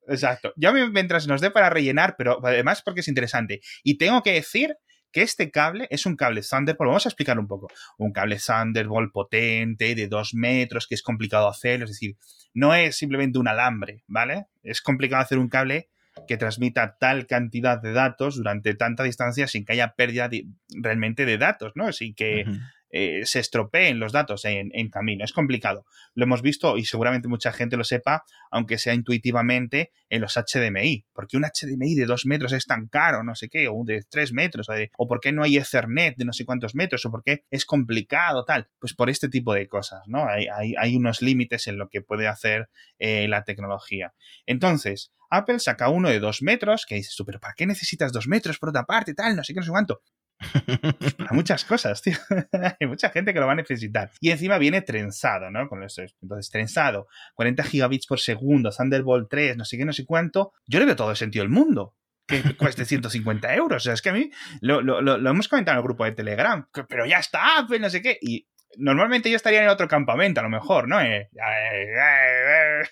[0.09, 0.52] exacto.
[0.57, 3.61] Yo mientras nos dé para rellenar, pero además porque es interesante.
[3.85, 4.76] Y tengo que decir
[5.12, 9.12] que este cable es un cable Thunderbolt, vamos a explicar un poco, un cable Thunderbolt
[9.12, 12.16] potente de dos metros que es complicado hacer, es decir,
[12.55, 14.46] no es simplemente un alambre, ¿vale?
[14.62, 15.88] Es complicado hacer un cable
[16.27, 20.29] que transmita tal cantidad de datos durante tanta distancia sin que haya pérdida
[20.68, 21.92] realmente de datos, ¿no?
[21.92, 22.44] Sin que
[22.92, 25.24] eh, se estropeen los datos en, camino.
[25.24, 25.87] Es complicado.
[26.14, 31.07] Lo hemos visto y seguramente mucha gente lo sepa, aunque sea intuitivamente, en los HDMI.
[31.14, 33.24] porque un HDMI de dos metros es tan caro?
[33.24, 36.35] No sé qué, o de tres metros, o, por qué no hay Ethernet de no
[36.35, 38.68] sé cuántos metros, o por qué es complicado, tal.
[38.78, 40.26] Pues por este tipo de cosas, ¿no?
[40.28, 44.12] Hay, hay, unos límites en lo que puede hacer eh, la tecnología.
[44.44, 48.28] Entonces, Apple saca uno de dos metros, que dices tú, pero ¿para qué necesitas dos
[48.28, 49.35] metros por otra parte, tal?
[49.35, 50.02] No sé qué, no sé cuánto
[51.18, 52.16] para muchas cosas, tío.
[52.81, 54.11] Hay mucha gente que lo va a necesitar.
[54.20, 55.68] Y encima viene trenzado, ¿no?
[55.68, 55.83] Con.
[55.83, 60.52] Entonces, trenzado, 40 gigabits por segundo, Thunderbolt 3, no sé qué, no sé cuánto.
[60.66, 61.94] Yo le veo todo el sentido del mundo
[62.26, 63.83] que cueste 150 euros.
[63.83, 64.81] O sea, es que a mí lo,
[65.28, 68.18] hemos comentado en el grupo de Telegram, pero ya está, no sé qué.
[68.20, 71.00] Y normalmente yo estaría en otro campamento, a lo mejor, ¿no?
[71.00, 72.83] Eh, eh, eh,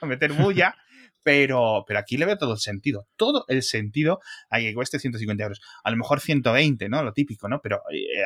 [0.00, 0.76] a meter bulla.
[1.22, 3.06] Pero, pero aquí le veo todo el sentido.
[3.16, 5.60] Todo el sentido a que cueste 150 euros.
[5.84, 7.02] A lo mejor 120, ¿no?
[7.02, 7.60] Lo típico, ¿no?
[7.60, 7.82] Pero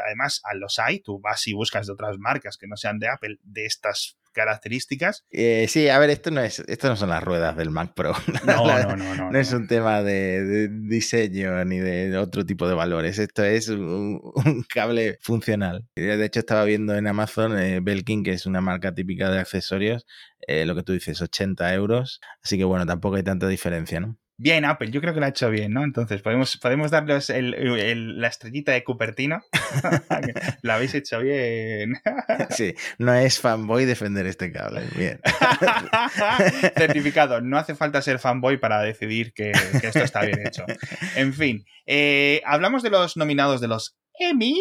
[0.07, 3.09] además, a los hay, tú vas y buscas de otras marcas que no sean de
[3.09, 5.24] Apple, de estas características.
[5.30, 8.12] Eh, sí, a ver, esto no es, esto no son las ruedas del Mac Pro.
[8.44, 9.38] No, no, no, no, no.
[9.38, 13.18] es un tema de, diseño ni de otro tipo de valores.
[13.18, 14.20] Esto es un,
[14.68, 15.86] cable funcional.
[15.94, 20.04] De hecho, estaba viendo en Amazon eh, Belkin, que es una marca típica de accesorios,
[20.46, 22.20] eh, lo que tú dices, 80 euros.
[22.42, 24.18] Así que bueno, tampoco hay tanta diferencia, ¿no?
[24.36, 25.84] Bien, Apple, yo creo que lo ha hecho bien, ¿no?
[25.84, 29.42] Entonces, podemos, podemos darles la estrellita de Cupertino.
[30.62, 31.94] lo habéis hecho bien.
[32.50, 34.82] sí, no es fanboy defender este cable.
[34.96, 35.20] Bien.
[36.76, 37.40] Certificado.
[37.40, 40.64] No hace falta ser fanboy para decidir que, esto está bien hecho.
[41.14, 44.60] En fin, eh, hablamos de los nominados de los Emmy.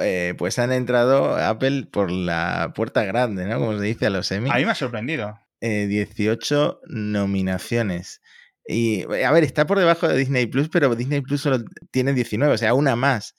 [0.00, 3.58] Eh, pues han entrado Apple por la puerta grande, ¿no?
[3.58, 4.50] Como se dice a los Emmy.
[4.50, 5.38] A mí me ha sorprendido.
[5.60, 8.20] 18 eh, nominaciones.
[8.68, 12.54] Y a ver, está por debajo de Disney Plus, pero Disney Plus solo tiene 19,
[12.54, 13.34] o sea, una más.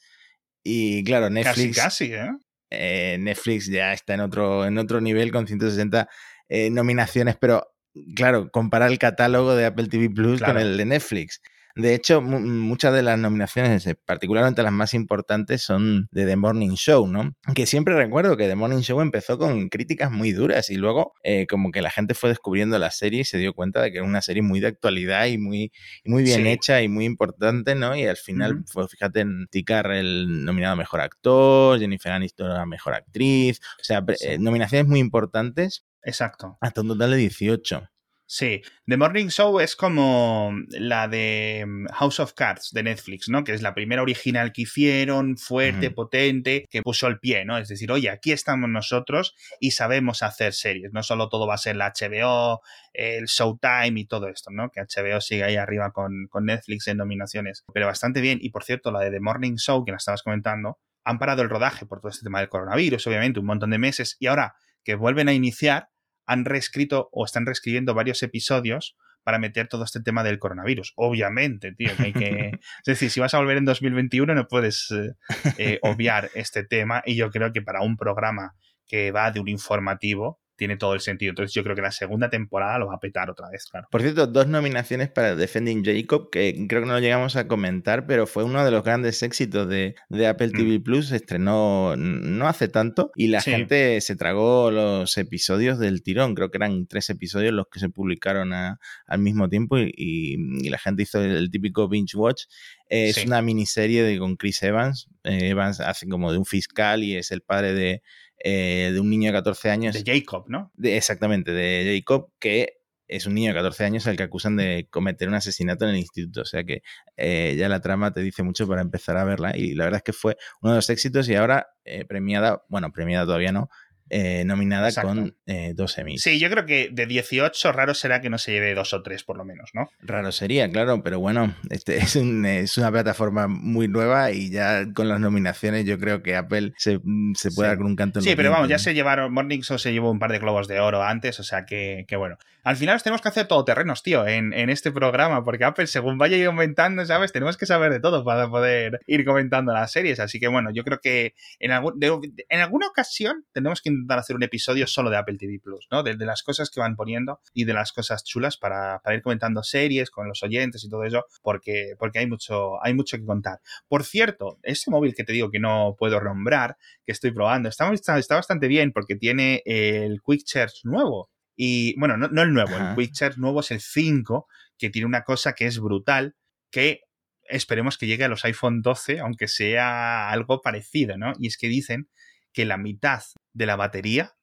[0.64, 1.78] Y claro, Netflix.
[1.78, 2.32] Casi, casi, ¿eh?
[2.70, 3.18] ¿eh?
[3.20, 6.08] Netflix ya está en otro, en otro nivel con 160
[6.50, 7.68] eh, nominaciones, pero
[8.16, 11.42] claro, comparar el catálogo de Apple TV Plus con el de Netflix.
[11.78, 16.74] De hecho, muchas de las nominaciones, eh, particularmente las más importantes, son de The Morning
[16.74, 17.36] Show, ¿no?
[17.54, 21.46] Que siempre recuerdo que The Morning Show empezó con críticas muy duras y luego eh,
[21.46, 24.08] como que la gente fue descubriendo la serie y se dio cuenta de que era
[24.08, 25.72] una serie muy de actualidad y muy,
[26.04, 27.96] muy bien hecha y muy importante, ¿no?
[27.96, 32.66] Y al final, pues fíjate en Ticar el nominado a Mejor Actor, Jennifer Aniston a
[32.66, 35.86] Mejor Actriz, o sea, eh, nominaciones muy importantes.
[36.02, 36.58] Exacto.
[36.60, 37.88] Hasta un total de 18.
[38.30, 43.46] Sí, The Morning Show es como la de mm, House of Cards de Netflix, ¿no?
[43.46, 47.58] Que es la primera original que hicieron, fuerte, potente, que puso el pie, ¿no?
[47.58, 51.58] Es decir, oye, aquí estamos nosotros y sabemos hacer series, no solo todo va a
[51.58, 52.60] ser la HBO,
[52.92, 54.72] el Showtime y todo esto, ¿no?
[54.72, 58.40] Que HBO sigue ahí arriba con, con Netflix en nominaciones, pero bastante bien.
[58.42, 61.50] Y por cierto, la de The Morning Show, que la estabas comentando, han parado el
[61.50, 64.96] rodaje por todo este tema del coronavirus, obviamente, un montón de meses, y ahora que
[64.96, 65.88] vuelven a iniciar,
[66.28, 70.94] han reescrito o están reescribiendo varios episodios para meter todo este tema del coronavirus.
[70.96, 72.52] Obviamente, tío, hay que...
[72.62, 75.16] es decir, si vas a volver en 2021 no puedes eh,
[75.58, 79.50] eh, obviar este tema y yo creo que para un programa que va de un
[79.50, 81.30] informativo, tiene todo el sentido.
[81.30, 83.88] Entonces yo creo que la segunda temporada lo va a petar otra vez, claro.
[83.92, 88.08] Por cierto, dos nominaciones para Defending Jacob, que creo que no lo llegamos a comentar,
[88.08, 89.96] pero fue uno de los grandes éxitos de,
[90.28, 90.84] Apple TV mm.
[90.84, 91.08] Plus.
[91.10, 96.36] Se estrenó no hace tanto y la gente se tragó los episodios del tirón.
[96.36, 100.38] Creo que eran tres episodios los que se publicaron al mismo tiempo y,
[100.70, 102.44] la gente hizo el, típico binge watch.
[102.90, 105.08] es una miniserie de, con Chris Evans.
[105.24, 108.02] Eh, Evans hace como de un fiscal y es el padre de
[108.40, 110.04] eh, de un niño de 14 años.
[110.04, 110.72] De Jacob, ¿no?
[110.82, 115.28] exactamente, de Jacob, que es un niño de 14 años al que acusan de cometer
[115.28, 116.42] un asesinato en el instituto.
[116.42, 116.82] O sea que
[117.16, 119.56] eh, ya la trama te dice mucho para empezar a verla.
[119.56, 122.92] Y la verdad es que fue uno de los éxitos y ahora eh, premiada, bueno,
[122.92, 123.70] premiada todavía no,
[124.10, 126.22] eh, nominada con eh, dos Emmys.
[126.22, 129.24] Sí, yo creo que de 18 raro será que no se lleve dos o tres
[129.24, 129.90] por lo menos, ¿no?
[130.02, 135.10] Raro sería, claro, pero bueno, este es, es una plataforma muy nueva y ya con
[135.10, 137.00] las nominaciones yo creo que Apple se,
[137.36, 139.78] se puede dar con un canto en Sí, pero vamos, ya se llevaron, Morning Show
[139.78, 142.38] se llevó un par de globos de oro antes, o sea que, que bueno.
[142.64, 146.18] Al final tenemos que hacer todo terrenos, tío, en, en este programa, porque Apple, según
[146.18, 147.32] vaya aumentando, ¿sabes?
[147.32, 150.20] Tenemos que saber de todo para poder ir comentando las series.
[150.20, 154.36] Así que bueno, yo creo que en, algún, en alguna ocasión tenemos que intentar hacer
[154.36, 156.04] un episodio solo de Apple TV Plus, ¿no?
[156.04, 160.10] De, las cosas que van poniendo y de las cosas chulas para, ir comentando series
[160.10, 163.60] con los oyentes y todo eso, porque, porque hay, mucho, hay mucho que contar.
[163.88, 167.92] Por cierto, ese móvil que te digo que no puedo nombrar, que estoy probando, está,
[167.94, 171.30] está bastante bien porque tiene el Quick Charge nuevo.
[171.56, 175.24] Y bueno, no, el nuevo, el Quick Charge nuevo es el 5, que tiene una
[175.24, 176.36] cosa que es brutal,
[176.70, 177.02] que
[177.50, 181.34] esperemos que llegue a los iPhone 12, aunque sea algo parecido, ¿no?
[181.40, 182.10] Y es que dicen
[182.58, 183.22] que la mitad
[183.54, 184.34] de la batería,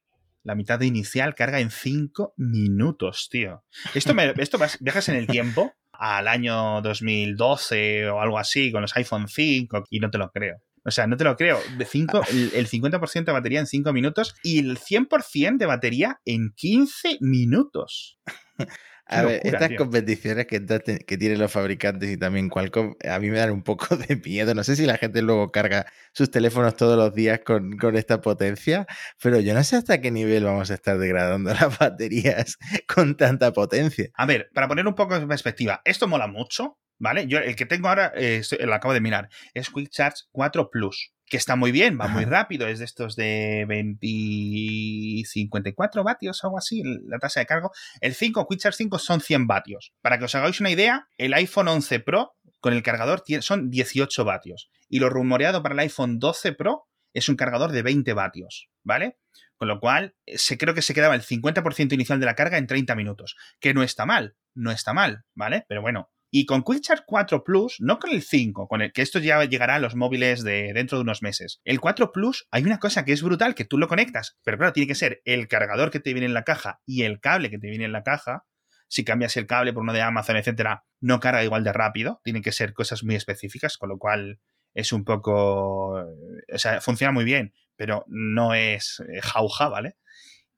[0.45, 3.65] la mitad inicial, carga en 5 minutos, tío.
[3.93, 8.97] Esto, me, esto viajas en el tiempo al año 2012 o algo así, con los
[8.97, 10.59] iPhone 5, y no te lo creo.
[10.85, 11.59] O sea, no te lo creo.
[11.77, 16.53] De cinco, el, 50% de batería en 5 minutos y el 100% de batería en
[16.55, 18.21] 15 minutos.
[19.07, 20.65] A ver, estas competiciones que,
[21.07, 24.55] que, tienen los fabricantes y también Qualcomm, a mí me dan un poco de miedo.
[24.55, 28.21] No sé si la gente luego carga sus teléfonos todos los días con, con esta
[28.21, 28.87] potencia,
[29.23, 33.53] pero yo no sé hasta qué nivel vamos a estar degradando las baterías con tanta
[33.53, 34.09] potencia.
[34.15, 37.27] A ver, para poner un poco en perspectiva, esto mola mucho, ¿vale?
[37.27, 41.14] Yo el que tengo ahora, eh, lo acabo de mirar, es Quick Charge 4 Plus
[41.27, 46.59] que está muy bien, va muy rápido, es de estos de 20, 54 vatios, algo
[46.59, 47.73] así, la tasa de cargo.
[48.01, 49.93] El 5, Quick 5 son 100 vatios.
[50.03, 54.25] Para que os hagáis una idea, el iPhone 11 Pro con el cargador son 18
[54.25, 54.71] vatios.
[54.89, 59.19] Y lo rumoreado para el iPhone 12 Pro es un cargador de 20 vatios, ¿vale?
[59.57, 62.67] Con lo cual, se, creo que se quedaba el 50% inicial de la carga en
[62.67, 65.65] 30 minutos, que no está mal, no está mal, ¿vale?
[65.69, 69.21] Pero bueno, y con QuickCharge 4 Plus, no con el 5, con el que esto
[69.21, 71.61] ya llegará a los móviles de dentro de unos meses.
[71.63, 74.73] El 4 Plus, hay una cosa que es brutal, que tú lo conectas, pero claro,
[74.73, 77.61] tiene que ser el cargador que te viene en la caja y el cable que
[77.61, 78.47] te viene en la caja.
[78.89, 82.21] Si cambias el cable por uno de Amazon, etcétera, no carga igual de rápido.
[82.25, 84.41] Tienen que ser cosas muy específicas, con lo cual
[84.75, 86.01] es un poco.
[86.01, 89.99] O sea, funciona muy bien, pero no es eh, jauja, ¿vale?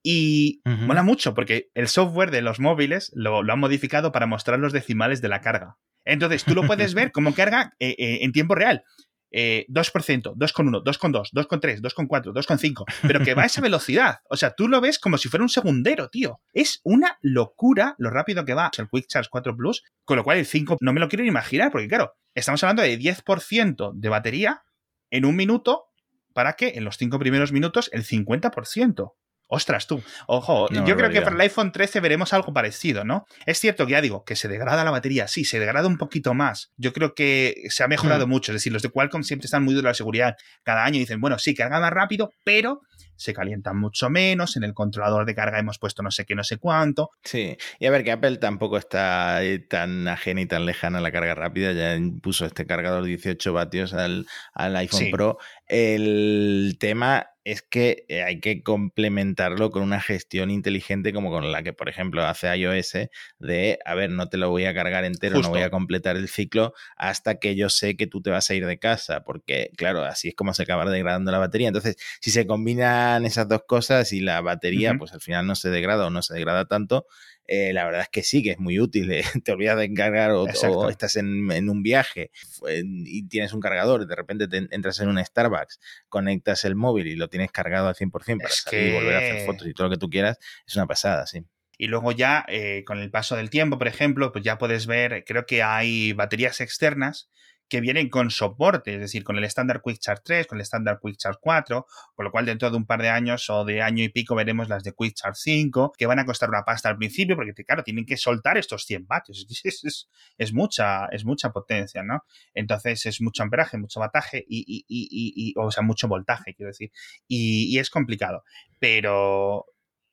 [0.08, 4.72] Y mola mucho porque el software de los móviles lo, han modificado para mostrar los
[4.72, 5.78] decimales de la carga.
[6.04, 8.84] Entonces tú lo puedes ver como carga eh, eh, en tiempo real.
[9.32, 14.18] Eh, 2%, 2,1, 2,2, 2,3, 2,4, 2,5, pero que va a esa velocidad.
[14.30, 16.40] O sea, tú lo ves como si fuera un segundero, tío.
[16.52, 20.38] Es una locura lo rápido que va el Quick Charge 4 Plus, con lo cual
[20.38, 24.08] el 5 no me lo quiero ni imaginar, porque claro, estamos hablando de 10% de
[24.08, 24.62] batería
[25.10, 25.86] en un minuto
[26.32, 29.14] para que en los 5 primeros minutos el 50%.
[29.48, 30.02] Ostras, tú.
[30.26, 33.26] Ojo, yo creo que para el iPhone 13 veremos algo parecido, ¿no?
[33.46, 36.34] Es cierto que ya digo, que se degrada la batería, sí, se degrada un poquito
[36.34, 36.72] más.
[36.76, 38.30] Yo creo que se ha mejorado hmm.
[38.30, 38.52] mucho.
[38.52, 40.36] Es decir, los de Qualcomm siempre están muy de la seguridad.
[40.64, 42.80] Cada año dicen, bueno, sí, carga más rápido, pero
[43.14, 44.56] se calientan mucho menos.
[44.56, 47.10] En el controlador de carga hemos puesto no sé qué, no sé cuánto.
[47.22, 51.12] Sí, y a ver que Apple tampoco está tan ajena y tan lejana a la
[51.12, 51.72] carga rápida.
[51.72, 55.38] Ya puso este cargador 18 vatios al, iPhone Pro.
[55.68, 61.62] El tema es que eh, hay que complementarlo con una gestión inteligente como con la
[61.62, 65.40] que, por ejemplo, hace iOS de, a ver, no te lo voy a cargar entero,
[65.40, 68.54] no voy a completar el ciclo hasta que yo sé que tú te vas a
[68.54, 71.68] ir de casa, porque, claro, así es como se acaba degradando la batería.
[71.68, 75.70] Entonces, si se combinan esas dos cosas y la batería, pues al final no se
[75.70, 77.06] degrada o no se degrada tanto,
[77.48, 79.10] eh, la verdad es que sí, que es muy útil.
[79.12, 80.46] Eh, te olvidas de encargar o,
[80.88, 82.30] estás en, un viaje
[82.68, 87.06] y tienes un cargador, y de repente te entras en un Starbucks, conectas el móvil
[87.06, 89.88] y lo tienes cargado al 100% para salir y volver a hacer fotos y todo
[89.88, 91.44] lo que tú quieras, es una pasada, sí.
[91.78, 95.24] Y luego ya, eh, con el paso del tiempo, por ejemplo, pues ya puedes ver,
[95.26, 97.28] creo que hay baterías externas
[97.68, 101.00] que vienen con soporte, es decir, con el estándar Quick Charge 3, con el estándar
[101.02, 104.04] Quick Charge 4, con lo cual dentro de un par de años o de año
[104.04, 106.96] y pico veremos las de Quick Charge 5, que van a costar una pasta al
[106.96, 109.46] principio, porque claro, tienen que soltar estos 100 vatios,
[110.38, 112.24] es, mucha, es mucha potencia, ¿no?
[112.54, 116.92] Entonces es mucho amperaje, mucho bataje y, y, o sea, mucho voltaje, quiero decir,
[117.26, 118.44] y, es complicado,
[118.78, 119.66] pero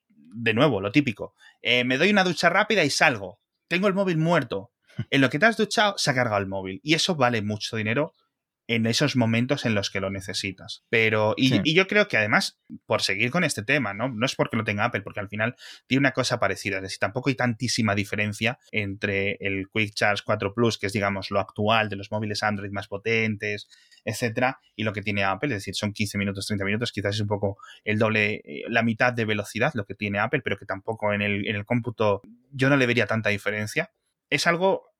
[0.09, 4.17] de nuevo, lo típico, eh, me doy una ducha rápida y salgo, tengo el móvil
[4.17, 4.72] muerto,
[5.09, 6.79] en lo que te has duchado, se ha cargado el móvil.
[6.83, 8.13] Y eso vale mucho dinero
[8.67, 10.85] en esos momentos en los que lo necesitas.
[10.89, 14.09] Pero, y, yo creo que además, por seguir con este tema, ¿no?
[14.09, 15.55] No es porque lo tenga Apple, porque al final
[15.87, 16.77] tiene una cosa parecida.
[16.77, 21.29] Es decir, tampoco hay tantísima diferencia entre el Quick Charge 4 Plus, que es, digamos,
[21.29, 23.67] lo actual de los móviles Android más potentes,
[24.05, 25.49] etcétera, y lo que tiene Apple.
[25.49, 28.83] Es decir, son 15 minutos, 30 minutos, quizás es un poco el doble, eh, la
[28.83, 32.21] mitad de velocidad lo que tiene Apple, pero que tampoco en el, en el cómputo
[32.51, 33.91] yo no le vería tanta diferencia
[34.29, 34.93] es algo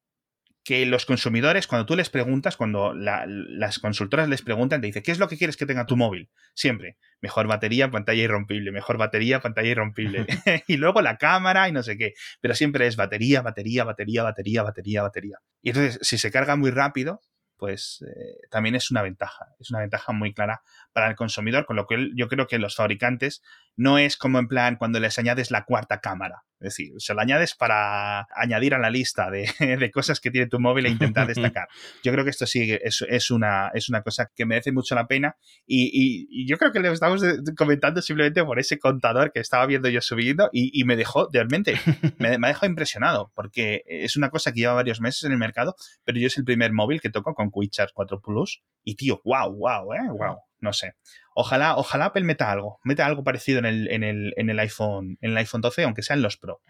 [0.63, 5.11] que los consumidores, cuando tú les preguntas, cuando las consultoras les preguntan, te dicen, ¿qué
[5.11, 6.29] es lo que quieres que tenga tu móvil?
[6.53, 10.25] Siempre, mejor batería, pantalla irrompible, mejor batería, pantalla irrompible.
[10.67, 12.13] y luego la cámara y no sé qué.
[12.39, 15.37] Pero siempre es batería, batería, batería, batería, batería, batería.
[15.61, 17.19] Y entonces, si se carga muy rápido,
[17.57, 19.47] pues eh, también es una ventaja.
[19.59, 20.61] Es una ventaja muy clara
[20.93, 23.41] para el consumidor, con lo que yo creo que los fabricantes
[23.75, 26.43] no es como en plan cuando les añades la cuarta cámara.
[26.63, 30.59] Es decir, se lo añades para añadir a la lista de, cosas que tiene tu
[30.59, 31.67] móvil e intentar destacar.
[32.03, 35.35] Yo creo que esto sí es, una, es una cosa que merece mucho la pena
[35.67, 37.23] y, yo creo que le estamos
[37.57, 41.79] comentando simplemente por ese contador que estaba viendo yo subiendo y, me dejó, realmente,
[42.17, 45.37] me, me ha dejado impresionado porque es una cosa que lleva varios meses en el
[45.37, 45.75] mercado,
[46.05, 49.53] pero yo es el primer móvil que toco con QuickCharge 4 Plus y tío, wow,
[49.53, 50.95] wow, eh, wow no sé.
[51.35, 55.17] Ojalá, ojalá Apple meta algo, meta algo parecido en el, en el, en el iPhone,
[55.21, 56.61] en el iPhone 12, aunque sea en los Pro.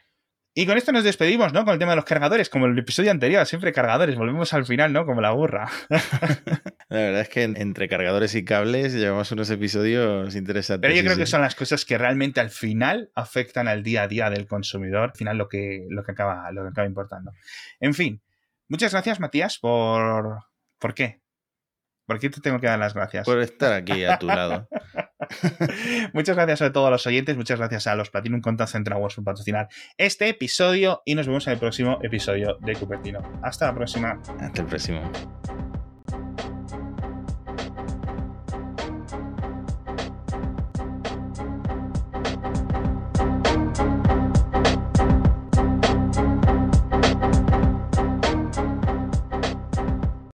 [0.56, 1.66] Y con esto nos despedimos, ¿no?
[1.66, 4.94] Con el tema de los cargadores, como el episodio anterior, siempre cargadores, volvemos al final,
[4.94, 5.04] ¿no?
[5.06, 5.68] Como la burra.
[5.90, 10.88] la verdad es que entre cargadores y cables llevamos unos episodios interesantes.
[10.88, 14.08] Pero yo creo que son las cosas que realmente al final afectan al día a
[14.08, 17.32] día del consumidor, al final lo que, lo que, acaba, lo que acaba importando.
[17.80, 18.22] En fin,
[18.68, 20.38] muchas gracias, Matías, por...
[20.78, 21.22] ¿Por qué?
[22.06, 23.26] ¿Por qué te tengo que dar las gracias?
[23.26, 24.68] Por estar aquí a tu lado.
[26.14, 29.24] muchas gracias a todos los oyentes, muchas gracias a los Platinum Contact Central Wars por
[29.24, 33.22] patrocinar este episodio y nos vemos en el próximo episodio de Cupertino.
[33.41, 34.22] Hasta la próxima.
[34.39, 35.12] Hasta el próximo.